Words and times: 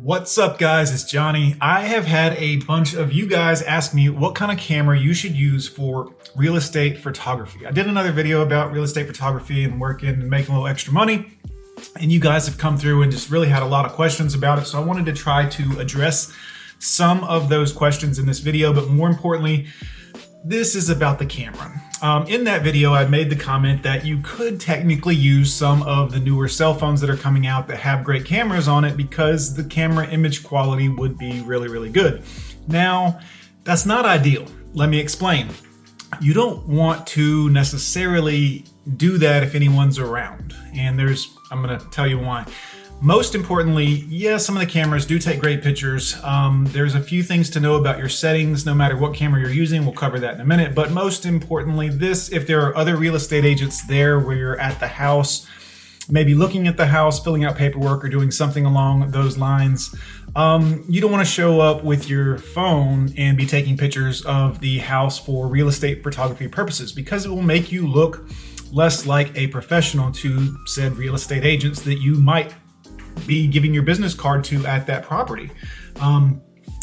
What's 0.00 0.36
up, 0.36 0.58
guys? 0.58 0.92
It's 0.92 1.04
Johnny. 1.04 1.56
I 1.60 1.80
have 1.82 2.04
had 2.04 2.34
a 2.34 2.56
bunch 2.56 2.94
of 2.94 3.12
you 3.12 3.26
guys 3.26 3.62
ask 3.62 3.94
me 3.94 4.10
what 4.10 4.34
kind 4.34 4.52
of 4.52 4.58
camera 4.58 4.98
you 4.98 5.14
should 5.14 5.34
use 5.34 5.66
for 5.66 6.14
real 6.36 6.56
estate 6.56 6.98
photography. 6.98 7.66
I 7.66 7.70
did 7.70 7.86
another 7.86 8.12
video 8.12 8.42
about 8.42 8.72
real 8.72 8.82
estate 8.82 9.06
photography 9.06 9.64
and 9.64 9.80
working 9.80 10.10
and 10.10 10.28
making 10.28 10.50
a 10.52 10.58
little 10.58 10.68
extra 10.68 10.92
money. 10.92 11.38
And 11.98 12.12
you 12.12 12.20
guys 12.20 12.46
have 12.46 12.58
come 12.58 12.76
through 12.76 13.02
and 13.02 13.10
just 13.10 13.30
really 13.30 13.48
had 13.48 13.62
a 13.62 13.66
lot 13.66 13.86
of 13.86 13.92
questions 13.92 14.34
about 14.34 14.58
it. 14.58 14.66
So 14.66 14.78
I 14.80 14.84
wanted 14.84 15.06
to 15.06 15.12
try 15.12 15.48
to 15.48 15.78
address 15.78 16.32
some 16.80 17.24
of 17.24 17.48
those 17.48 17.72
questions 17.72 18.18
in 18.18 18.26
this 18.26 18.40
video, 18.40 18.74
but 18.74 18.88
more 18.88 19.08
importantly, 19.08 19.68
this 20.44 20.74
is 20.74 20.90
about 20.90 21.18
the 21.18 21.26
camera. 21.26 21.72
Um, 22.04 22.26
in 22.26 22.44
that 22.44 22.60
video, 22.60 22.92
I 22.92 23.06
made 23.06 23.30
the 23.30 23.36
comment 23.36 23.82
that 23.84 24.04
you 24.04 24.20
could 24.22 24.60
technically 24.60 25.14
use 25.14 25.50
some 25.50 25.82
of 25.84 26.12
the 26.12 26.20
newer 26.20 26.48
cell 26.48 26.74
phones 26.74 27.00
that 27.00 27.08
are 27.08 27.16
coming 27.16 27.46
out 27.46 27.66
that 27.68 27.78
have 27.78 28.04
great 28.04 28.26
cameras 28.26 28.68
on 28.68 28.84
it 28.84 28.94
because 28.94 29.54
the 29.54 29.64
camera 29.64 30.06
image 30.08 30.44
quality 30.44 30.90
would 30.90 31.16
be 31.16 31.40
really, 31.40 31.66
really 31.66 31.88
good. 31.88 32.22
Now, 32.68 33.20
that's 33.62 33.86
not 33.86 34.04
ideal. 34.04 34.44
Let 34.74 34.90
me 34.90 35.00
explain. 35.00 35.48
You 36.20 36.34
don't 36.34 36.68
want 36.68 37.06
to 37.06 37.48
necessarily 37.48 38.66
do 38.98 39.16
that 39.16 39.42
if 39.42 39.54
anyone's 39.54 39.98
around. 39.98 40.54
And 40.74 40.98
there's, 40.98 41.34
I'm 41.50 41.62
going 41.62 41.78
to 41.78 41.86
tell 41.86 42.06
you 42.06 42.18
why. 42.18 42.44
Most 43.00 43.34
importantly, 43.34 44.06
yeah, 44.08 44.38
some 44.38 44.56
of 44.56 44.60
the 44.60 44.66
cameras 44.66 45.04
do 45.04 45.18
take 45.18 45.38
great 45.38 45.62
pictures. 45.62 46.16
Um, 46.22 46.66
there's 46.70 46.94
a 46.94 47.00
few 47.00 47.22
things 47.22 47.50
to 47.50 47.60
know 47.60 47.74
about 47.74 47.98
your 47.98 48.08
settings, 48.08 48.64
no 48.64 48.74
matter 48.74 48.96
what 48.96 49.12
camera 49.12 49.40
you're 49.40 49.50
using. 49.50 49.84
We'll 49.84 49.94
cover 49.94 50.18
that 50.20 50.34
in 50.34 50.40
a 50.40 50.44
minute. 50.44 50.74
But 50.74 50.90
most 50.90 51.26
importantly, 51.26 51.90
this, 51.90 52.32
if 52.32 52.46
there 52.46 52.62
are 52.66 52.74
other 52.76 52.96
real 52.96 53.14
estate 53.14 53.44
agents 53.44 53.86
there 53.86 54.18
where 54.18 54.36
you're 54.36 54.58
at 54.58 54.80
the 54.80 54.86
house, 54.86 55.46
maybe 56.08 56.34
looking 56.34 56.66
at 56.66 56.76
the 56.76 56.86
house, 56.86 57.22
filling 57.22 57.44
out 57.44 57.56
paperwork, 57.56 58.04
or 58.04 58.08
doing 58.08 58.30
something 58.30 58.64
along 58.64 59.10
those 59.10 59.36
lines, 59.36 59.94
um, 60.36 60.84
you 60.88 61.00
don't 61.00 61.12
want 61.12 61.24
to 61.24 61.30
show 61.30 61.60
up 61.60 61.84
with 61.84 62.08
your 62.08 62.38
phone 62.38 63.12
and 63.16 63.36
be 63.36 63.46
taking 63.46 63.76
pictures 63.76 64.22
of 64.22 64.60
the 64.60 64.78
house 64.78 65.18
for 65.18 65.46
real 65.46 65.68
estate 65.68 66.02
photography 66.02 66.48
purposes 66.48 66.90
because 66.90 67.26
it 67.26 67.28
will 67.28 67.42
make 67.42 67.70
you 67.70 67.86
look 67.86 68.26
less 68.72 69.06
like 69.06 69.36
a 69.36 69.46
professional 69.48 70.10
to 70.10 70.56
said 70.66 70.96
real 70.96 71.14
estate 71.14 71.44
agents 71.44 71.80
that 71.82 71.96
you 71.96 72.14
might 72.16 72.52
be 73.26 73.46
giving 73.46 73.72
your 73.72 73.82
business 73.82 74.14
card 74.14 74.44
to 74.44 74.66
at 74.66 74.86
that 74.86 75.02
property. 75.02 75.50
Um, 76.00 76.42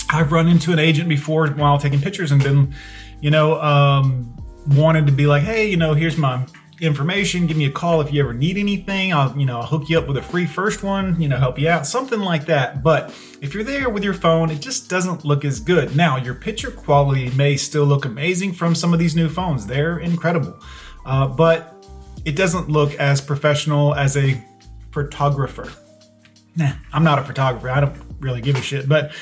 I've 0.09 0.31
run 0.31 0.47
into 0.47 0.73
an 0.73 0.79
agent 0.79 1.07
before 1.07 1.47
while 1.47 1.77
taking 1.77 2.01
pictures 2.01 2.31
and 2.31 2.43
been, 2.43 2.75
you 3.21 3.31
know, 3.31 3.61
um, 3.61 4.35
wanted 4.67 5.05
to 5.07 5.11
be 5.11 5.25
like, 5.25 5.43
hey, 5.43 5.69
you 5.69 5.77
know, 5.77 5.93
here's 5.93 6.17
my 6.17 6.45
information. 6.81 7.45
Give 7.47 7.55
me 7.55 7.65
a 7.65 7.71
call 7.71 8.01
if 8.01 8.11
you 8.11 8.21
ever 8.21 8.33
need 8.33 8.57
anything. 8.57 9.13
I'll, 9.13 9.37
you 9.37 9.45
know, 9.45 9.59
I'll 9.59 9.67
hook 9.67 9.87
you 9.87 9.97
up 9.97 10.07
with 10.07 10.17
a 10.17 10.21
free 10.21 10.45
first 10.45 10.83
one, 10.83 11.19
you 11.21 11.29
know, 11.29 11.37
help 11.37 11.57
you 11.57 11.69
out, 11.69 11.85
something 11.85 12.19
like 12.19 12.45
that. 12.47 12.83
But 12.83 13.13
if 13.41 13.53
you're 13.53 13.63
there 13.63 13.89
with 13.89 14.03
your 14.03 14.13
phone, 14.13 14.49
it 14.49 14.59
just 14.59 14.89
doesn't 14.89 15.23
look 15.23 15.45
as 15.45 15.59
good. 15.59 15.95
Now, 15.95 16.17
your 16.17 16.33
picture 16.33 16.71
quality 16.71 17.29
may 17.31 17.55
still 17.55 17.85
look 17.85 18.05
amazing 18.05 18.53
from 18.53 18.75
some 18.75 18.93
of 18.93 18.99
these 18.99 19.15
new 19.15 19.29
phones. 19.29 19.65
They're 19.65 19.99
incredible. 19.99 20.59
Uh, 21.05 21.27
but 21.27 21.85
it 22.25 22.35
doesn't 22.35 22.69
look 22.69 22.93
as 22.95 23.21
professional 23.21 23.95
as 23.95 24.17
a 24.17 24.43
photographer 24.91 25.71
nah, 26.55 26.73
I'm 26.93 27.03
not 27.03 27.19
a 27.19 27.23
photographer. 27.23 27.69
I 27.69 27.81
don't 27.81 27.95
really 28.19 28.41
give 28.41 28.55
a 28.55 28.61
shit. 28.61 28.87
But 28.87 29.13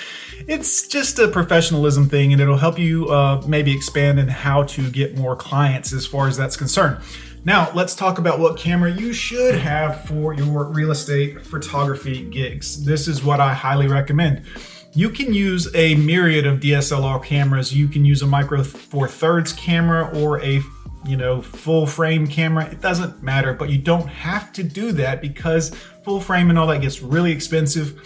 it's 0.47 0.87
just 0.87 1.19
a 1.19 1.27
professionalism 1.27 2.09
thing, 2.09 2.33
and 2.33 2.41
it'll 2.41 2.57
help 2.57 2.77
you 2.77 3.07
uh, 3.09 3.41
maybe 3.47 3.73
expand 3.73 4.19
in 4.19 4.27
how 4.27 4.63
to 4.63 4.89
get 4.89 5.17
more 5.17 5.35
clients 5.35 5.93
as 5.93 6.05
far 6.05 6.27
as 6.27 6.37
that's 6.37 6.57
concerned. 6.57 7.01
Now, 7.45 7.71
let's 7.73 7.95
talk 7.95 8.19
about 8.19 8.39
what 8.39 8.57
camera 8.57 8.91
you 8.91 9.13
should 9.13 9.55
have 9.55 10.03
for 10.05 10.33
your 10.33 10.65
real 10.65 10.91
estate 10.91 11.45
photography 11.45 12.25
gigs. 12.29 12.83
This 12.83 13.07
is 13.07 13.23
what 13.23 13.39
I 13.39 13.53
highly 13.53 13.87
recommend. 13.87 14.43
You 14.93 15.09
can 15.09 15.33
use 15.33 15.73
a 15.75 15.95
myriad 15.95 16.45
of 16.45 16.59
DSLR 16.59 17.23
cameras. 17.23 17.73
You 17.73 17.87
can 17.87 18.03
use 18.03 18.21
a 18.23 18.27
micro 18.27 18.63
four 18.63 19.07
thirds 19.07 19.53
camera 19.53 20.09
or 20.19 20.41
a 20.43 20.61
you 21.09 21.17
know, 21.17 21.41
full 21.41 21.87
frame 21.87 22.27
camera, 22.27 22.65
it 22.65 22.81
doesn't 22.81 23.23
matter, 23.23 23.53
but 23.53 23.69
you 23.69 23.77
don't 23.77 24.07
have 24.07 24.53
to 24.53 24.63
do 24.63 24.91
that 24.93 25.21
because 25.21 25.75
full 26.03 26.21
frame 26.21 26.49
and 26.49 26.59
all 26.59 26.67
that 26.67 26.81
gets 26.81 27.01
really 27.01 27.31
expensive. 27.31 27.99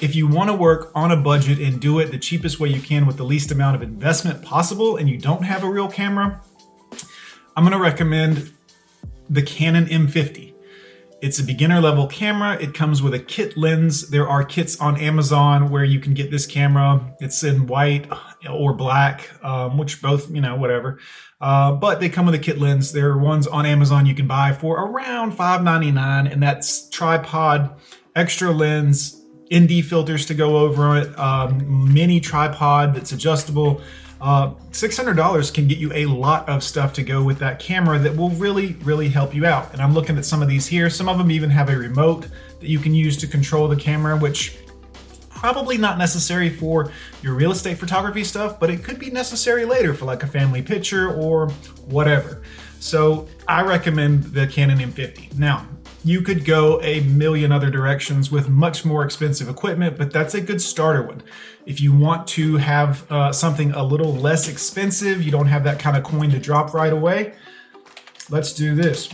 If 0.00 0.14
you 0.14 0.26
want 0.26 0.50
to 0.50 0.56
work 0.56 0.90
on 0.94 1.12
a 1.12 1.16
budget 1.16 1.58
and 1.58 1.80
do 1.80 1.98
it 1.98 2.10
the 2.10 2.18
cheapest 2.18 2.60
way 2.60 2.68
you 2.68 2.80
can 2.80 3.06
with 3.06 3.16
the 3.16 3.24
least 3.24 3.50
amount 3.50 3.76
of 3.76 3.82
investment 3.82 4.42
possible 4.42 4.96
and 4.96 5.08
you 5.08 5.16
don't 5.16 5.42
have 5.44 5.64
a 5.64 5.70
real 5.70 5.88
camera, 5.88 6.40
I'm 7.56 7.64
going 7.64 7.72
to 7.72 7.82
recommend 7.82 8.52
the 9.30 9.42
Canon 9.42 9.86
M50. 9.86 10.51
It's 11.22 11.38
a 11.38 11.44
beginner 11.44 11.80
level 11.80 12.08
camera. 12.08 12.60
It 12.60 12.74
comes 12.74 13.00
with 13.00 13.14
a 13.14 13.18
kit 13.20 13.56
lens. 13.56 14.08
There 14.10 14.28
are 14.28 14.42
kits 14.42 14.80
on 14.80 14.96
Amazon 14.96 15.70
where 15.70 15.84
you 15.84 16.00
can 16.00 16.14
get 16.14 16.32
this 16.32 16.46
camera. 16.46 17.14
It's 17.20 17.44
in 17.44 17.68
white 17.68 18.10
or 18.50 18.74
black, 18.74 19.30
um, 19.44 19.78
which 19.78 20.02
both, 20.02 20.28
you 20.32 20.40
know, 20.40 20.56
whatever. 20.56 20.98
Uh, 21.40 21.74
but 21.74 22.00
they 22.00 22.08
come 22.08 22.26
with 22.26 22.34
a 22.34 22.40
kit 22.40 22.58
lens. 22.58 22.90
There 22.90 23.10
are 23.10 23.18
ones 23.18 23.46
on 23.46 23.66
Amazon 23.66 24.04
you 24.04 24.16
can 24.16 24.26
buy 24.26 24.52
for 24.52 24.76
around 24.84 25.36
$5.99, 25.36 26.32
and 26.32 26.42
that's 26.42 26.88
tripod, 26.88 27.72
extra 28.16 28.50
lens, 28.50 29.24
ND 29.54 29.84
filters 29.84 30.26
to 30.26 30.34
go 30.34 30.56
over 30.56 30.96
it, 30.96 31.16
um, 31.16 31.94
mini 31.94 32.18
tripod 32.18 32.96
that's 32.96 33.12
adjustable. 33.12 33.80
Uh, 34.22 34.54
$600 34.70 35.52
can 35.52 35.66
get 35.66 35.78
you 35.78 35.92
a 35.92 36.06
lot 36.06 36.48
of 36.48 36.62
stuff 36.62 36.92
to 36.92 37.02
go 37.02 37.24
with 37.24 37.40
that 37.40 37.58
camera 37.58 37.98
that 37.98 38.16
will 38.16 38.30
really, 38.30 38.74
really 38.84 39.08
help 39.08 39.34
you 39.34 39.44
out. 39.46 39.72
And 39.72 39.82
I'm 39.82 39.94
looking 39.94 40.16
at 40.16 40.24
some 40.24 40.40
of 40.40 40.48
these 40.48 40.64
here. 40.64 40.88
Some 40.88 41.08
of 41.08 41.18
them 41.18 41.32
even 41.32 41.50
have 41.50 41.68
a 41.68 41.76
remote 41.76 42.28
that 42.60 42.68
you 42.68 42.78
can 42.78 42.94
use 42.94 43.16
to 43.16 43.26
control 43.26 43.66
the 43.66 43.74
camera, 43.74 44.16
which 44.16 44.58
probably 45.28 45.76
not 45.76 45.98
necessary 45.98 46.48
for 46.48 46.92
your 47.20 47.34
real 47.34 47.50
estate 47.50 47.78
photography 47.78 48.22
stuff, 48.22 48.60
but 48.60 48.70
it 48.70 48.84
could 48.84 49.00
be 49.00 49.10
necessary 49.10 49.64
later 49.64 49.92
for 49.92 50.04
like 50.04 50.22
a 50.22 50.26
family 50.28 50.62
picture 50.62 51.12
or 51.12 51.48
whatever. 51.86 52.42
So 52.78 53.26
I 53.48 53.62
recommend 53.62 54.22
the 54.22 54.46
Canon 54.46 54.78
M50. 54.78 55.36
Now, 55.36 55.66
you 56.04 56.20
could 56.22 56.44
go 56.44 56.80
a 56.82 57.00
million 57.00 57.52
other 57.52 57.70
directions 57.70 58.30
with 58.30 58.48
much 58.48 58.84
more 58.84 59.04
expensive 59.04 59.48
equipment, 59.48 59.96
but 59.96 60.12
that's 60.12 60.34
a 60.34 60.40
good 60.40 60.60
starter 60.60 61.02
one. 61.02 61.22
If 61.64 61.80
you 61.80 61.92
want 61.92 62.26
to 62.28 62.56
have 62.56 63.10
uh, 63.10 63.32
something 63.32 63.72
a 63.72 63.82
little 63.84 64.12
less 64.12 64.48
expensive, 64.48 65.22
you 65.22 65.30
don't 65.30 65.46
have 65.46 65.64
that 65.64 65.78
kind 65.78 65.96
of 65.96 66.02
coin 66.02 66.30
to 66.30 66.38
drop 66.38 66.74
right 66.74 66.92
away, 66.92 67.34
let's 68.30 68.52
do 68.52 68.74
this. 68.74 69.08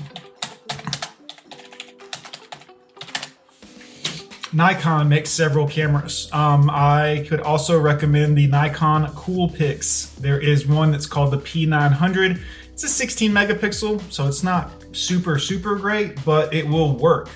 Nikon 4.50 5.10
makes 5.10 5.28
several 5.28 5.68
cameras. 5.68 6.30
Um, 6.32 6.70
I 6.70 7.26
could 7.28 7.40
also 7.40 7.78
recommend 7.78 8.38
the 8.38 8.46
Nikon 8.46 9.06
Coolpix. 9.08 10.14
There 10.16 10.40
is 10.40 10.66
one 10.66 10.90
that's 10.90 11.06
called 11.06 11.32
the 11.32 11.38
P900. 11.38 12.40
It's 12.78 12.84
a 12.84 12.88
16 12.90 13.32
megapixel, 13.32 14.12
so 14.12 14.28
it's 14.28 14.44
not 14.44 14.70
super, 14.92 15.36
super 15.40 15.74
great, 15.74 16.24
but 16.24 16.54
it 16.54 16.64
will 16.64 16.96
work. 16.96 17.28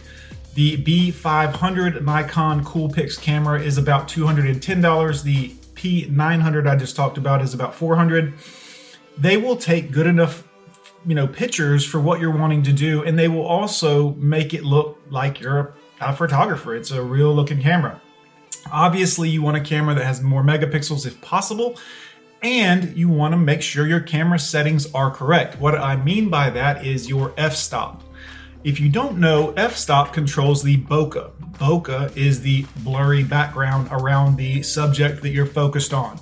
The 0.54 0.76
B500 0.76 2.00
Nikon 2.04 2.64
Coolpix 2.64 3.20
camera 3.20 3.60
is 3.60 3.76
about 3.76 4.06
$210. 4.06 5.24
The 5.24 5.48
P900 5.74 6.70
I 6.70 6.76
just 6.76 6.94
talked 6.94 7.18
about 7.18 7.42
is 7.42 7.54
about 7.54 7.74
400. 7.74 8.34
They 9.18 9.36
will 9.36 9.56
take 9.56 9.90
good 9.90 10.06
enough, 10.06 10.46
you 11.04 11.16
know, 11.16 11.26
pictures 11.26 11.84
for 11.84 11.98
what 11.98 12.20
you're 12.20 12.30
wanting 12.30 12.62
to 12.62 12.72
do, 12.72 13.02
and 13.02 13.18
they 13.18 13.26
will 13.26 13.44
also 13.44 14.10
make 14.10 14.54
it 14.54 14.62
look 14.62 15.00
like 15.10 15.40
you're 15.40 15.74
a 16.00 16.14
photographer. 16.14 16.76
It's 16.76 16.92
a 16.92 17.02
real 17.02 17.34
looking 17.34 17.60
camera. 17.60 18.00
Obviously, 18.70 19.28
you 19.28 19.42
want 19.42 19.56
a 19.56 19.60
camera 19.60 19.96
that 19.96 20.04
has 20.04 20.22
more 20.22 20.44
megapixels 20.44 21.04
if 21.04 21.20
possible, 21.20 21.76
and 22.42 22.96
you 22.96 23.08
want 23.08 23.32
to 23.32 23.38
make 23.38 23.62
sure 23.62 23.86
your 23.86 24.00
camera 24.00 24.38
settings 24.38 24.92
are 24.94 25.10
correct. 25.10 25.60
What 25.60 25.76
I 25.76 25.96
mean 25.96 26.28
by 26.28 26.50
that 26.50 26.84
is 26.84 27.08
your 27.08 27.32
f-stop. 27.36 28.02
If 28.64 28.78
you 28.78 28.88
don't 28.88 29.18
know, 29.18 29.52
f-stop 29.56 30.12
controls 30.12 30.62
the 30.62 30.76
bokeh. 30.78 31.30
Bokeh 31.58 32.16
is 32.16 32.40
the 32.40 32.64
blurry 32.78 33.24
background 33.24 33.88
around 33.90 34.36
the 34.36 34.62
subject 34.62 35.22
that 35.22 35.30
you're 35.30 35.46
focused 35.46 35.92
on. 35.92 36.20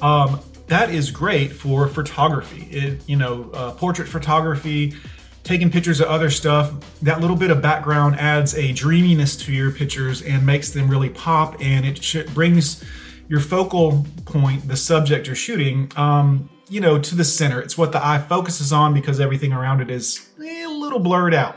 Um, 0.00 0.40
that 0.68 0.90
is 0.90 1.10
great 1.10 1.52
for 1.52 1.88
photography. 1.88 2.68
It, 2.70 3.08
you 3.08 3.16
know, 3.16 3.50
uh, 3.52 3.72
portrait 3.72 4.08
photography, 4.08 4.94
taking 5.42 5.68
pictures 5.68 6.00
of 6.00 6.06
other 6.06 6.30
stuff. 6.30 6.72
That 7.02 7.20
little 7.20 7.36
bit 7.36 7.50
of 7.50 7.60
background 7.60 8.16
adds 8.20 8.54
a 8.54 8.72
dreaminess 8.72 9.36
to 9.38 9.52
your 9.52 9.72
pictures 9.72 10.22
and 10.22 10.46
makes 10.46 10.70
them 10.70 10.88
really 10.88 11.10
pop, 11.10 11.60
and 11.60 11.84
it 11.84 12.32
brings 12.34 12.84
your 13.30 13.40
focal 13.40 14.04
point, 14.24 14.66
the 14.66 14.76
subject 14.76 15.28
you're 15.28 15.36
shooting, 15.36 15.90
um, 15.94 16.50
you 16.68 16.80
know, 16.80 16.98
to 16.98 17.14
the 17.14 17.24
center. 17.24 17.60
It's 17.60 17.78
what 17.78 17.92
the 17.92 18.04
eye 18.04 18.18
focuses 18.18 18.72
on 18.72 18.92
because 18.92 19.20
everything 19.20 19.52
around 19.52 19.80
it 19.80 19.88
is 19.88 20.30
a 20.40 20.66
little 20.66 20.98
blurred 20.98 21.32
out. 21.32 21.56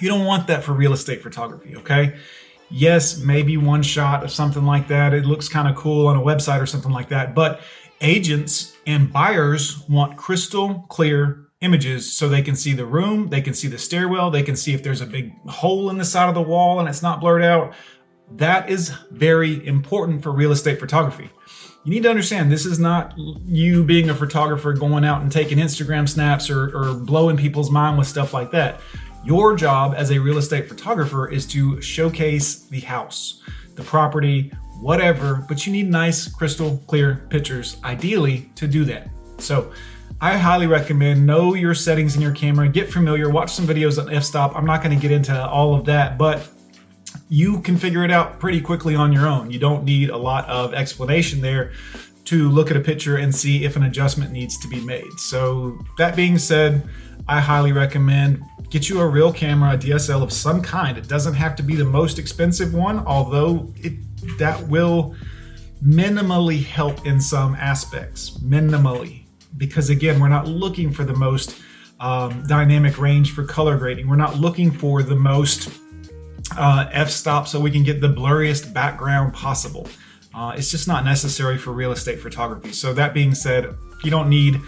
You 0.00 0.08
don't 0.08 0.24
want 0.24 0.46
that 0.46 0.64
for 0.64 0.72
real 0.72 0.94
estate 0.94 1.22
photography, 1.22 1.76
okay? 1.76 2.16
Yes, 2.70 3.18
maybe 3.18 3.58
one 3.58 3.82
shot 3.82 4.24
of 4.24 4.30
something 4.30 4.64
like 4.64 4.88
that. 4.88 5.12
It 5.12 5.26
looks 5.26 5.46
kind 5.46 5.68
of 5.68 5.76
cool 5.76 6.06
on 6.06 6.16
a 6.16 6.22
website 6.22 6.62
or 6.62 6.66
something 6.66 6.90
like 6.90 7.10
that. 7.10 7.34
But 7.34 7.60
agents 8.00 8.74
and 8.86 9.12
buyers 9.12 9.86
want 9.90 10.16
crystal 10.16 10.86
clear 10.88 11.48
images 11.60 12.10
so 12.10 12.30
they 12.30 12.42
can 12.42 12.56
see 12.56 12.72
the 12.72 12.86
room, 12.86 13.28
they 13.28 13.42
can 13.42 13.52
see 13.52 13.68
the 13.68 13.78
stairwell, 13.78 14.30
they 14.30 14.42
can 14.42 14.56
see 14.56 14.72
if 14.72 14.82
there's 14.82 15.02
a 15.02 15.06
big 15.06 15.34
hole 15.48 15.90
in 15.90 15.98
the 15.98 16.04
side 16.04 16.30
of 16.30 16.34
the 16.34 16.42
wall 16.42 16.80
and 16.80 16.88
it's 16.88 17.02
not 17.02 17.20
blurred 17.20 17.42
out 17.42 17.74
That 18.32 18.68
is 18.68 18.90
very 19.10 19.66
important 19.66 20.22
for 20.22 20.32
real 20.32 20.52
estate 20.52 20.80
photography. 20.80 21.30
You 21.84 21.90
need 21.90 22.02
to 22.04 22.10
understand 22.10 22.50
this 22.50 22.64
is 22.64 22.78
not 22.78 23.14
you 23.46 23.84
being 23.84 24.08
a 24.08 24.14
photographer 24.14 24.72
going 24.72 25.04
out 25.04 25.20
and 25.20 25.30
taking 25.30 25.58
Instagram 25.58 26.08
snaps 26.08 26.48
or, 26.48 26.74
or 26.74 26.94
blowing 26.94 27.36
people's 27.36 27.70
mind 27.70 27.98
with 27.98 28.06
stuff 28.06 28.32
like 28.32 28.50
that. 28.52 28.80
Your 29.24 29.54
job 29.54 29.94
as 29.96 30.10
a 30.10 30.18
real 30.18 30.38
estate 30.38 30.68
photographer 30.68 31.30
is 31.30 31.46
to 31.46 31.80
showcase 31.80 32.60
the 32.64 32.80
house, 32.80 33.42
the 33.74 33.82
property, 33.82 34.50
whatever, 34.80 35.44
but 35.48 35.66
you 35.66 35.72
need 35.72 35.90
nice, 35.90 36.26
crystal 36.26 36.82
clear 36.86 37.26
pictures, 37.30 37.76
ideally, 37.84 38.50
to 38.54 38.66
do 38.66 38.84
that. 38.84 39.08
So, 39.38 39.72
I 40.20 40.38
highly 40.38 40.66
recommend 40.66 41.26
know 41.26 41.54
your 41.54 41.74
settings 41.74 42.16
in 42.16 42.22
your 42.22 42.32
camera, 42.32 42.68
get 42.68 42.90
familiar, 42.90 43.28
watch 43.28 43.52
some 43.52 43.66
videos 43.66 44.00
on 44.00 44.12
f-stop. 44.12 44.56
I'm 44.56 44.64
not 44.64 44.82
going 44.82 44.96
to 44.96 45.00
get 45.00 45.10
into 45.10 45.38
all 45.46 45.74
of 45.74 45.84
that, 45.86 46.16
but 46.16 46.48
you 47.34 47.60
can 47.62 47.76
figure 47.76 48.04
it 48.04 48.12
out 48.12 48.38
pretty 48.38 48.60
quickly 48.60 48.94
on 48.94 49.12
your 49.12 49.26
own. 49.26 49.50
You 49.50 49.58
don't 49.58 49.82
need 49.82 50.10
a 50.10 50.16
lot 50.16 50.48
of 50.48 50.72
explanation 50.72 51.40
there 51.40 51.72
to 52.26 52.48
look 52.48 52.70
at 52.70 52.76
a 52.76 52.80
picture 52.80 53.16
and 53.16 53.34
see 53.34 53.64
if 53.64 53.74
an 53.74 53.82
adjustment 53.82 54.30
needs 54.30 54.56
to 54.58 54.68
be 54.68 54.80
made. 54.80 55.18
So, 55.18 55.76
that 55.98 56.14
being 56.14 56.38
said, 56.38 56.88
I 57.26 57.40
highly 57.40 57.72
recommend 57.72 58.44
get 58.70 58.88
you 58.88 59.00
a 59.00 59.06
real 59.06 59.32
camera, 59.32 59.74
a 59.74 59.78
DSL 59.78 60.22
of 60.22 60.32
some 60.32 60.62
kind. 60.62 60.96
It 60.96 61.08
doesn't 61.08 61.34
have 61.34 61.54
to 61.56 61.62
be 61.62 61.74
the 61.74 61.84
most 61.84 62.18
expensive 62.18 62.72
one, 62.72 63.04
although 63.06 63.72
it 63.76 63.94
that 64.38 64.60
will 64.68 65.14
minimally 65.84 66.64
help 66.64 67.04
in 67.04 67.20
some 67.20 67.56
aspects. 67.56 68.38
Minimally, 68.38 69.26
because 69.58 69.90
again, 69.90 70.20
we're 70.20 70.28
not 70.28 70.46
looking 70.46 70.92
for 70.92 71.04
the 71.04 71.14
most 71.14 71.60
um, 72.00 72.44
dynamic 72.46 72.98
range 72.98 73.32
for 73.32 73.44
color 73.44 73.76
grading. 73.76 74.08
We're 74.08 74.16
not 74.16 74.36
looking 74.36 74.70
for 74.70 75.02
the 75.02 75.16
most 75.16 75.68
uh, 76.56 76.88
f-stop 76.92 77.48
so 77.48 77.58
we 77.58 77.70
can 77.70 77.82
get 77.82 78.00
the 78.00 78.08
blurriest 78.08 78.72
background 78.72 79.32
possible. 79.32 79.88
Uh, 80.34 80.54
it's 80.56 80.70
just 80.70 80.88
not 80.88 81.04
necessary 81.04 81.56
for 81.56 81.72
real 81.72 81.92
estate 81.92 82.20
photography. 82.20 82.72
So 82.72 82.92
that 82.94 83.14
being 83.14 83.34
said, 83.34 83.74
you 84.02 84.10
don't 84.10 84.28
need 84.28 84.60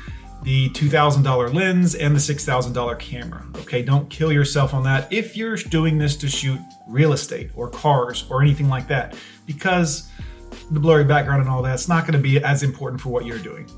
the 0.43 0.71
$2,000 0.71 1.55
lens 1.55 1.95
and 1.95 2.15
the 2.15 2.21
$6,000 2.21 2.99
camera. 2.99 3.45
Okay, 3.57 3.83
don't 3.83 4.09
kill 4.09 4.33
yourself 4.33 4.75
on 4.75 4.85
that 4.85 5.13
if 5.13 5.37
you're 5.37 5.57
doing 5.57 5.99
this 5.99 6.15
to 6.17 6.29
shoot 6.29 6.61
real 6.87 7.13
estate 7.13 7.51
or 7.57 7.69
cars 7.69 8.27
or 8.31 8.43
anything 8.43 8.69
like 8.69 8.87
that, 8.87 9.17
because 9.45 10.09
the 10.71 10.81
blurry 10.81 11.05
background 11.05 11.41
and 11.41 11.51
all 11.51 11.63
that's 11.63 11.89
not 11.89 12.05
going 12.05 12.13
to 12.13 12.19
be 12.19 12.43
as 12.43 12.63
important 12.63 13.01
for 13.01 13.09
what 13.09 13.25
you're 13.25 13.39
doing. 13.39 13.69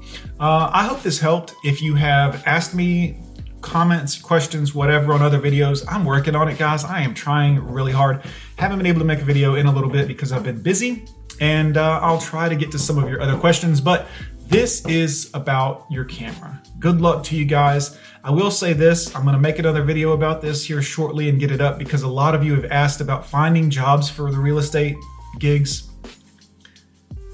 Uh, 0.40 0.70
I 0.72 0.84
hope 0.84 1.02
this 1.02 1.18
helped. 1.18 1.54
If 1.64 1.80
you 1.80 1.94
have 1.94 2.42
asked 2.46 2.74
me 2.74 3.18
comments, 3.60 4.20
questions, 4.20 4.74
whatever 4.74 5.12
on 5.12 5.22
other 5.22 5.38
videos, 5.38 5.84
I'm 5.88 6.04
working 6.04 6.34
on 6.34 6.48
it, 6.48 6.58
guys. 6.58 6.84
I 6.84 7.00
am 7.00 7.14
trying 7.14 7.58
really 7.60 7.92
hard. 7.92 8.22
Haven't 8.56 8.78
been 8.78 8.86
able 8.86 9.00
to 9.00 9.04
make 9.04 9.20
a 9.20 9.24
video 9.24 9.54
in 9.54 9.66
a 9.66 9.72
little 9.72 9.90
bit 9.90 10.08
because 10.08 10.32
I've 10.32 10.44
been 10.44 10.62
busy, 10.62 11.06
and 11.40 11.76
uh, 11.76 12.00
I'll 12.02 12.20
try 12.20 12.48
to 12.48 12.56
get 12.56 12.70
to 12.72 12.78
some 12.78 12.98
of 12.98 13.08
your 13.08 13.20
other 13.20 13.36
questions. 13.36 13.80
But 13.80 14.06
this 14.48 14.84
is 14.86 15.30
about 15.34 15.86
your 15.90 16.04
camera. 16.04 16.62
Good 16.78 17.00
luck 17.00 17.22
to 17.24 17.36
you 17.36 17.44
guys. 17.44 17.98
I 18.24 18.30
will 18.30 18.50
say 18.50 18.72
this, 18.72 19.14
I'm 19.14 19.24
gonna 19.24 19.38
make 19.38 19.58
another 19.58 19.82
video 19.82 20.12
about 20.12 20.40
this 20.40 20.64
here 20.64 20.80
shortly 20.80 21.28
and 21.28 21.38
get 21.38 21.50
it 21.50 21.60
up 21.60 21.78
because 21.78 22.02
a 22.02 22.08
lot 22.08 22.34
of 22.34 22.42
you 22.42 22.54
have 22.54 22.64
asked 22.66 23.00
about 23.00 23.26
finding 23.26 23.68
jobs 23.70 24.08
for 24.08 24.30
the 24.30 24.38
real 24.38 24.58
estate 24.58 24.96
gigs. 25.38 25.90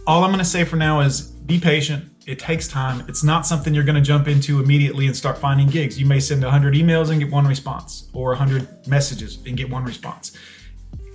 All 0.07 0.25
I'm 0.25 0.31
gonna 0.31 0.45
say 0.45 0.65
for 0.65 0.77
now 0.77 1.01
is 1.01 1.21
be 1.21 1.61
patient. 1.61 2.14
It 2.27 2.39
takes 2.39 2.67
time. 2.67 3.05
It's 3.07 3.23
not 3.23 3.47
something 3.47 3.75
you're 3.75 3.85
gonna 3.85 4.01
jump 4.01 4.29
into 4.29 4.61
immediately 4.61 5.07
and 5.07 5.17
start 5.17 5.37
finding 5.37 5.69
gigs. 5.69 5.99
You 6.01 6.07
may 6.07 6.21
send 6.21 6.43
100 6.43 6.75
emails 6.75 7.11
and 7.11 7.21
get 7.21 7.31
one 7.31 7.47
response 7.47 8.09
or 8.15 8.31
100 8.31 8.87
messages 8.87 9.39
and 9.47 9.57
get 9.57 9.69
one 9.69 9.85
response. 9.85 10.33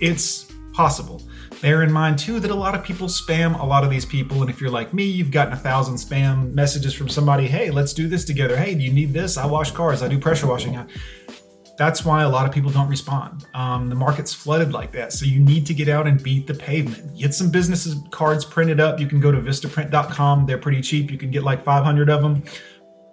It's 0.00 0.52
possible. 0.72 1.20
Bear 1.60 1.82
in 1.82 1.92
mind 1.92 2.18
too 2.18 2.38
that 2.40 2.50
a 2.50 2.54
lot 2.54 2.74
of 2.74 2.84
people 2.84 3.08
spam 3.08 3.60
a 3.60 3.64
lot 3.64 3.82
of 3.84 3.90
these 3.90 4.06
people, 4.06 4.40
and 4.40 4.48
if 4.50 4.60
you're 4.60 4.70
like 4.70 4.94
me, 4.94 5.04
you've 5.04 5.30
gotten 5.30 5.52
a 5.52 5.56
thousand 5.56 5.96
spam 5.96 6.54
messages 6.54 6.94
from 6.94 7.08
somebody. 7.08 7.46
Hey, 7.48 7.70
let's 7.70 7.92
do 7.92 8.08
this 8.08 8.24
together. 8.24 8.56
Hey, 8.56 8.74
do 8.74 8.82
you 8.82 8.92
need 8.92 9.12
this? 9.12 9.36
I 9.36 9.46
wash 9.46 9.72
cars. 9.72 10.02
I 10.02 10.08
do 10.08 10.18
pressure 10.18 10.46
washing. 10.46 10.78
That's 11.80 12.04
why 12.04 12.24
a 12.24 12.28
lot 12.28 12.44
of 12.44 12.52
people 12.52 12.70
don't 12.70 12.90
respond. 12.90 13.46
Um, 13.54 13.88
the 13.88 13.94
market's 13.94 14.34
flooded 14.34 14.70
like 14.70 14.92
that, 14.92 15.14
so 15.14 15.24
you 15.24 15.40
need 15.40 15.64
to 15.64 15.72
get 15.72 15.88
out 15.88 16.06
and 16.06 16.22
beat 16.22 16.46
the 16.46 16.52
pavement. 16.52 17.16
Get 17.16 17.32
some 17.32 17.50
businesses 17.50 17.96
cards 18.10 18.44
printed 18.44 18.80
up. 18.80 19.00
You 19.00 19.06
can 19.06 19.18
go 19.18 19.32
to 19.32 19.38
VistaPrint.com. 19.38 20.44
They're 20.44 20.58
pretty 20.58 20.82
cheap. 20.82 21.10
You 21.10 21.16
can 21.16 21.30
get 21.30 21.42
like 21.42 21.64
500 21.64 22.10
of 22.10 22.20
them 22.20 22.42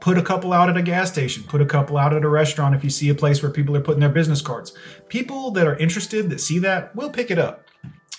put 0.02 0.18
a 0.18 0.22
couple 0.22 0.52
out 0.52 0.70
at 0.70 0.76
a 0.76 0.82
gas 0.82 1.10
station, 1.10 1.44
put 1.44 1.62
a 1.62 1.66
couple 1.66 1.98
out 1.98 2.14
at 2.14 2.26
a 2.26 2.30
restaurant 2.30 2.76
if 2.76 2.84
you 2.84 2.90
see 2.90 3.08
a 3.08 3.16
place 3.16 3.42
where 3.42 3.52
people 3.52 3.76
are 3.76 3.82
putting 3.82 4.02
their 4.02 4.10
business 4.10 4.42
cards. 4.42 4.74
People 5.08 5.50
that 5.52 5.66
are 5.66 5.78
interested 5.78 6.30
that 6.30 6.42
see 6.42 6.60
that 6.60 6.94
will 6.94 7.10
pick 7.10 7.32
it 7.32 7.40
up. 7.40 7.66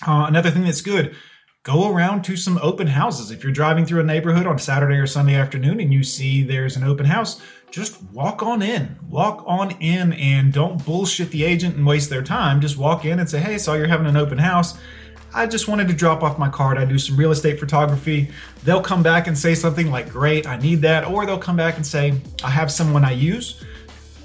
Uh, 0.05 0.25
another 0.27 0.49
thing 0.49 0.63
that's 0.63 0.81
good 0.81 1.15
go 1.69 1.93
around 1.93 2.23
to 2.23 2.35
some 2.35 2.57
open 2.63 2.87
houses. 2.87 3.29
If 3.29 3.43
you're 3.43 3.53
driving 3.53 3.85
through 3.85 3.99
a 3.99 4.03
neighborhood 4.03 4.47
on 4.47 4.57
Saturday 4.57 4.95
or 4.95 5.05
Sunday 5.05 5.35
afternoon 5.35 5.79
and 5.79 5.93
you 5.93 6.03
see 6.03 6.41
there's 6.41 6.75
an 6.75 6.83
open 6.83 7.05
house, 7.05 7.41
just 7.69 8.01
walk 8.11 8.41
on 8.41 8.63
in. 8.63 8.97
Walk 9.07 9.43
on 9.45 9.71
in 9.79 10.13
and 10.13 10.51
don't 10.51 10.83
bullshit 10.83 11.29
the 11.29 11.43
agent 11.43 11.75
and 11.75 11.85
waste 11.85 12.09
their 12.09 12.23
time. 12.23 12.59
Just 12.59 12.77
walk 12.77 13.05
in 13.05 13.19
and 13.19 13.29
say, 13.29 13.39
hey, 13.39 13.59
saw 13.59 13.75
you're 13.75 13.85
having 13.85 14.07
an 14.07 14.17
open 14.17 14.39
house. 14.39 14.79
I 15.31 15.45
just 15.45 15.67
wanted 15.67 15.87
to 15.89 15.93
drop 15.93 16.23
off 16.23 16.39
my 16.39 16.49
card. 16.49 16.79
I 16.79 16.85
do 16.85 16.97
some 16.97 17.15
real 17.15 17.29
estate 17.29 17.59
photography. 17.59 18.31
They'll 18.63 18.81
come 18.81 19.03
back 19.03 19.27
and 19.27 19.37
say 19.37 19.53
something 19.53 19.91
like, 19.91 20.09
great, 20.09 20.47
I 20.47 20.57
need 20.57 20.81
that. 20.81 21.05
Or 21.05 21.27
they'll 21.27 21.37
come 21.37 21.57
back 21.57 21.75
and 21.75 21.85
say, 21.85 22.19
I 22.43 22.49
have 22.49 22.71
someone 22.71 23.05
I 23.05 23.11
use. 23.11 23.63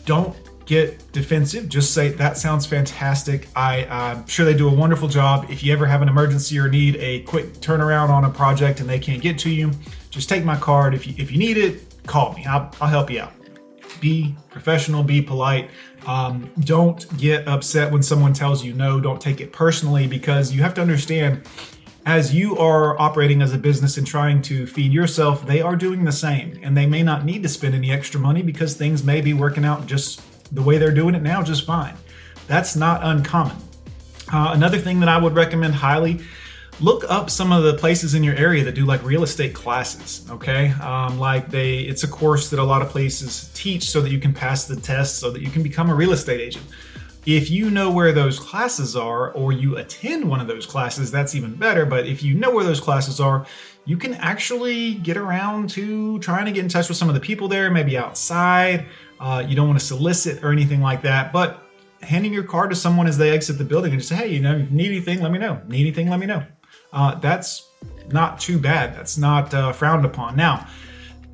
Don't 0.06 0.34
get 0.66 1.12
defensive. 1.12 1.68
Just 1.68 1.92
say, 1.92 2.08
that 2.10 2.36
sounds 2.36 2.66
fantastic. 2.66 3.48
I, 3.54 3.86
I'm 3.86 4.26
sure 4.26 4.44
they 4.44 4.54
do 4.54 4.68
a 4.68 4.74
wonderful 4.74 5.08
job. 5.08 5.46
If 5.50 5.62
you 5.62 5.72
ever 5.72 5.86
have 5.86 6.02
an 6.02 6.08
emergency 6.08 6.58
or 6.58 6.68
need 6.68 6.96
a 6.96 7.20
quick 7.22 7.54
turnaround 7.54 8.08
on 8.08 8.24
a 8.24 8.30
project 8.30 8.80
and 8.80 8.88
they 8.88 8.98
can't 8.98 9.22
get 9.22 9.38
to 9.40 9.50
you, 9.50 9.70
just 10.10 10.28
take 10.28 10.44
my 10.44 10.56
card. 10.56 10.94
If 10.94 11.06
you, 11.06 11.14
if 11.18 11.30
you 11.30 11.38
need 11.38 11.56
it, 11.56 11.94
call 12.06 12.32
me. 12.34 12.44
I'll, 12.46 12.70
I'll 12.80 12.88
help 12.88 13.10
you 13.10 13.20
out. 13.20 13.32
Be 14.00 14.34
professional, 14.50 15.02
be 15.02 15.22
polite. 15.22 15.70
Um, 16.06 16.50
don't 16.60 17.16
get 17.16 17.46
upset 17.48 17.90
when 17.90 18.02
someone 18.02 18.32
tells 18.32 18.64
you 18.64 18.74
no. 18.74 19.00
Don't 19.00 19.20
take 19.20 19.40
it 19.40 19.52
personally 19.52 20.06
because 20.06 20.52
you 20.52 20.62
have 20.62 20.74
to 20.74 20.82
understand 20.82 21.46
as 22.06 22.34
you 22.34 22.58
are 22.58 23.00
operating 23.00 23.40
as 23.40 23.54
a 23.54 23.58
business 23.58 23.96
and 23.96 24.06
trying 24.06 24.42
to 24.42 24.66
feed 24.66 24.92
yourself, 24.92 25.46
they 25.46 25.62
are 25.62 25.74
doing 25.74 26.04
the 26.04 26.12
same. 26.12 26.58
And 26.62 26.76
they 26.76 26.86
may 26.86 27.02
not 27.02 27.24
need 27.24 27.42
to 27.44 27.48
spend 27.48 27.74
any 27.74 27.90
extra 27.90 28.20
money 28.20 28.42
because 28.42 28.74
things 28.74 29.02
may 29.02 29.22
be 29.22 29.32
working 29.32 29.64
out 29.64 29.86
just 29.86 30.20
the 30.52 30.62
way 30.62 30.78
they're 30.78 30.94
doing 30.94 31.14
it 31.14 31.22
now 31.22 31.42
just 31.42 31.66
fine. 31.66 31.94
That's 32.46 32.76
not 32.76 33.00
uncommon. 33.02 33.56
Uh, 34.32 34.50
another 34.54 34.78
thing 34.78 35.00
that 35.00 35.08
I 35.08 35.18
would 35.18 35.34
recommend 35.34 35.74
highly 35.74 36.20
look 36.80 37.04
up 37.08 37.30
some 37.30 37.52
of 37.52 37.62
the 37.62 37.74
places 37.74 38.14
in 38.14 38.24
your 38.24 38.34
area 38.34 38.64
that 38.64 38.74
do 38.74 38.84
like 38.84 39.02
real 39.04 39.22
estate 39.22 39.54
classes 39.54 40.28
okay 40.28 40.70
um, 40.80 41.18
like 41.20 41.48
they 41.48 41.80
it's 41.80 42.02
a 42.02 42.08
course 42.08 42.50
that 42.50 42.58
a 42.58 42.64
lot 42.64 42.82
of 42.82 42.88
places 42.88 43.50
teach 43.54 43.84
so 43.84 44.00
that 44.00 44.10
you 44.10 44.18
can 44.18 44.32
pass 44.32 44.66
the 44.66 44.74
test 44.74 45.18
so 45.18 45.30
that 45.30 45.40
you 45.40 45.50
can 45.50 45.62
become 45.62 45.88
a 45.88 45.94
real 45.94 46.12
estate 46.12 46.40
agent 46.40 46.64
if 47.26 47.48
you 47.48 47.70
know 47.70 47.90
where 47.90 48.12
those 48.12 48.40
classes 48.40 48.96
are 48.96 49.30
or 49.32 49.52
you 49.52 49.76
attend 49.76 50.28
one 50.28 50.40
of 50.40 50.48
those 50.48 50.66
classes 50.66 51.12
that's 51.12 51.36
even 51.36 51.54
better 51.54 51.86
but 51.86 52.06
if 52.06 52.24
you 52.24 52.34
know 52.34 52.50
where 52.50 52.64
those 52.64 52.80
classes 52.80 53.20
are 53.20 53.46
you 53.84 53.96
can 53.96 54.14
actually 54.14 54.94
get 54.94 55.16
around 55.16 55.70
to 55.70 56.18
trying 56.20 56.46
to 56.46 56.52
get 56.52 56.62
in 56.62 56.68
touch 56.68 56.88
with 56.88 56.96
some 56.96 57.08
of 57.08 57.14
the 57.14 57.20
people 57.20 57.48
there 57.48 57.70
maybe 57.70 57.96
outside 57.98 58.86
uh, 59.20 59.44
you 59.46 59.54
don't 59.54 59.68
want 59.68 59.78
to 59.78 59.84
solicit 59.84 60.42
or 60.42 60.52
anything 60.52 60.80
like 60.80 61.02
that, 61.02 61.32
but 61.32 61.62
handing 62.02 62.32
your 62.32 62.42
card 62.42 62.70
to 62.70 62.76
someone 62.76 63.06
as 63.06 63.16
they 63.16 63.30
exit 63.30 63.58
the 63.58 63.64
building 63.64 63.92
and 63.92 64.00
just 64.00 64.08
say, 64.08 64.16
hey, 64.16 64.28
you 64.28 64.40
know, 64.40 64.66
need 64.70 64.88
anything, 64.88 65.22
let 65.22 65.32
me 65.32 65.38
know. 65.38 65.60
Need 65.66 65.80
anything, 65.80 66.10
let 66.10 66.20
me 66.20 66.26
know. 66.26 66.44
Uh, 66.92 67.14
that's 67.16 67.70
not 68.10 68.38
too 68.38 68.58
bad. 68.58 68.94
That's 68.94 69.16
not 69.16 69.54
uh, 69.54 69.72
frowned 69.72 70.04
upon. 70.04 70.36
Now, 70.36 70.66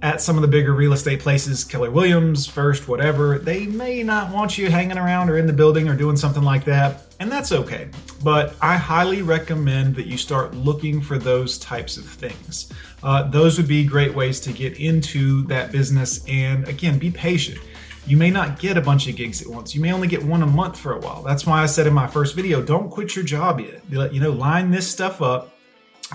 at 0.02 0.20
some 0.20 0.36
of 0.36 0.42
the 0.42 0.48
bigger 0.48 0.72
real 0.72 0.92
estate 0.92 1.20
places, 1.20 1.62
Keller 1.64 1.90
Williams, 1.90 2.46
First, 2.46 2.88
whatever, 2.88 3.38
they 3.38 3.66
may 3.66 4.02
not 4.02 4.32
want 4.32 4.56
you 4.56 4.70
hanging 4.70 4.96
around 4.96 5.28
or 5.28 5.36
in 5.36 5.46
the 5.46 5.52
building 5.52 5.88
or 5.88 5.94
doing 5.94 6.16
something 6.16 6.42
like 6.42 6.64
that, 6.64 7.02
and 7.20 7.30
that's 7.30 7.52
okay. 7.52 7.88
But 8.24 8.54
I 8.62 8.76
highly 8.76 9.22
recommend 9.22 9.94
that 9.96 10.06
you 10.06 10.16
start 10.16 10.54
looking 10.54 11.02
for 11.02 11.18
those 11.18 11.58
types 11.58 11.98
of 11.98 12.04
things. 12.06 12.72
Uh, 13.02 13.24
those 13.24 13.58
would 13.58 13.68
be 13.68 13.84
great 13.84 14.14
ways 14.14 14.40
to 14.40 14.52
get 14.52 14.78
into 14.80 15.42
that 15.48 15.70
business, 15.70 16.24
and 16.26 16.66
again, 16.66 16.98
be 16.98 17.10
patient. 17.10 17.58
You 18.06 18.16
may 18.16 18.30
not 18.30 18.58
get 18.58 18.78
a 18.78 18.80
bunch 18.80 19.06
of 19.06 19.16
gigs 19.16 19.42
at 19.42 19.48
once. 19.48 19.74
You 19.74 19.82
may 19.82 19.92
only 19.92 20.08
get 20.08 20.22
one 20.22 20.42
a 20.42 20.46
month 20.46 20.78
for 20.78 20.94
a 20.94 20.98
while. 21.00 21.22
That's 21.22 21.46
why 21.46 21.62
I 21.62 21.66
said 21.66 21.86
in 21.86 21.92
my 21.92 22.06
first 22.06 22.34
video, 22.34 22.62
don't 22.62 22.88
quit 22.88 23.14
your 23.14 23.24
job 23.24 23.60
yet. 23.60 23.82
You 24.12 24.20
know, 24.20 24.32
line 24.32 24.70
this 24.70 24.90
stuff 24.90 25.20
up. 25.20 25.54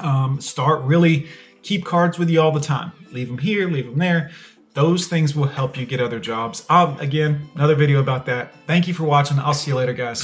Um, 0.02 0.42
start 0.42 0.82
really 0.82 1.28
keep 1.66 1.84
cards 1.84 2.20
with 2.20 2.30
you 2.30 2.40
all 2.40 2.52
the 2.52 2.60
time. 2.60 2.92
Leave 3.12 3.28
them 3.28 3.40
here, 3.40 3.68
leave 3.68 3.88
them 3.88 3.98
there. 3.98 4.30
Those 4.74 5.08
things 5.08 5.36
will 5.36 5.48
help 5.48 5.78
you 5.78 5.86
get 5.86 6.00
other 6.00 6.20
jobs. 6.20 6.66
Um, 6.70 7.00
again, 7.00 7.50
another 7.56 7.76
video 7.76 8.00
about 8.00 8.26
that. 8.28 8.54
Thank 8.68 8.88
you 8.88 8.94
for 8.94 9.04
watching. 9.04 9.40
I'll 9.40 9.54
see 9.54 9.72
you 9.72 9.78
later, 9.78 9.94
guys. 9.94 10.22